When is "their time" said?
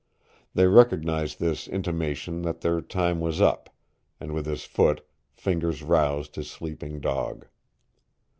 2.61-3.19